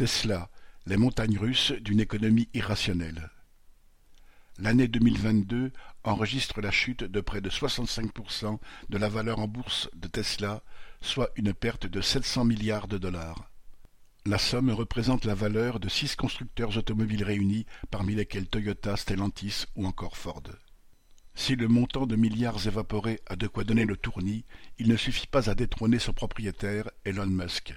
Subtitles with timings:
[0.00, 0.48] Tesla,
[0.86, 3.28] les montagnes russes d'une économie irrationnelle.
[4.58, 5.72] L'année 2022
[6.04, 8.58] enregistre la chute de près de 65%
[8.88, 10.62] de la valeur en bourse de Tesla,
[11.02, 13.50] soit une perte de 700 milliards de dollars.
[14.24, 19.84] La somme représente la valeur de six constructeurs automobiles réunis, parmi lesquels Toyota, Stellantis ou
[19.84, 20.44] encore Ford.
[21.34, 24.46] Si le montant de milliards évaporés a de quoi donner le tournis,
[24.78, 27.74] il ne suffit pas à détrôner son propriétaire, Elon Musk.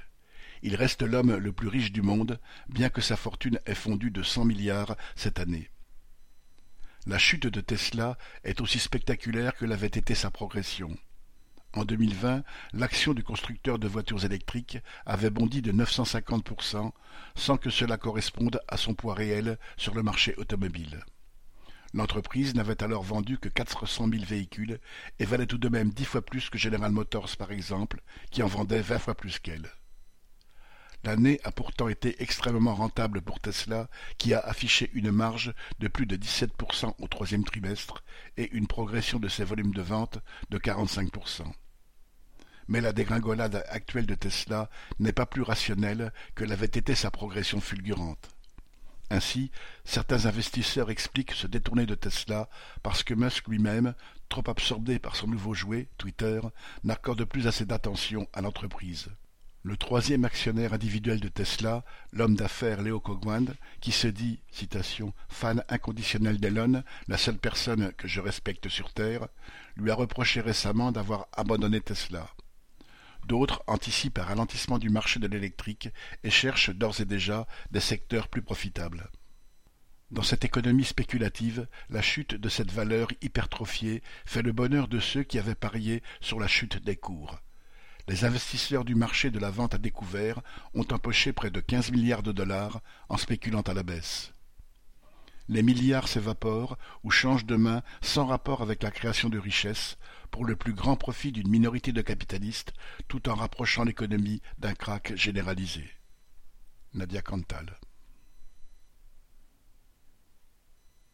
[0.65, 2.39] Il reste l'homme le plus riche du monde,
[2.69, 5.69] bien que sa fortune ait fondu de cent milliards cette année.
[7.05, 10.95] La chute de Tesla est aussi spectaculaire que l'avait été sa progression.
[11.73, 16.93] En 2020, l'action du constructeur de voitures électriques avait bondi de 950%,
[17.35, 21.03] sans que cela corresponde à son poids réel sur le marché automobile.
[21.93, 24.79] L'entreprise n'avait alors vendu que quatre cent mille véhicules
[25.19, 28.01] et valait tout de même dix fois plus que General Motors par exemple,
[28.31, 29.69] qui en vendait vingt fois plus qu'elle.
[31.03, 36.05] L'année a pourtant été extrêmement rentable pour Tesla, qui a affiché une marge de plus
[36.05, 38.03] de 17% au troisième trimestre
[38.37, 41.43] et une progression de ses volumes de vente de 45%.
[42.69, 47.59] Mais la dégringolade actuelle de Tesla n'est pas plus rationnelle que l'avait été sa progression
[47.59, 48.29] fulgurante.
[49.09, 49.51] Ainsi,
[49.83, 52.49] certains investisseurs expliquent se détourner de Tesla
[52.81, 53.93] parce que Musk lui-même,
[54.29, 56.39] trop absorbé par son nouveau jouet, Twitter,
[56.85, 59.09] n'accorde plus assez d'attention à l'entreprise.
[59.65, 63.45] Le troisième actionnaire individuel de Tesla, l'homme d'affaires Leo Kogwand,
[63.79, 69.29] qui se dit, citation, fan inconditionnel d'Elon, la seule personne que je respecte sur Terre,
[69.77, 72.27] lui a reproché récemment d'avoir abandonné Tesla.
[73.25, 75.87] D'autres anticipent un ralentissement du marché de l'électrique
[76.25, 79.09] et cherchent d'ores et déjà des secteurs plus profitables.
[80.11, 85.23] Dans cette économie spéculative, la chute de cette valeur hypertrophiée fait le bonheur de ceux
[85.23, 87.39] qui avaient parié sur la chute des cours.
[88.07, 90.41] Les investisseurs du marché de la vente à découvert
[90.73, 94.33] ont empoché près de quinze milliards de dollars en spéculant à la baisse.
[95.47, 99.97] Les milliards s'évaporent ou changent de main sans rapport avec la création de richesses,
[100.31, 102.73] pour le plus grand profit d'une minorité de capitalistes,
[103.07, 105.89] tout en rapprochant l'économie d'un krach généralisé.
[106.93, 107.77] Nadia Cantal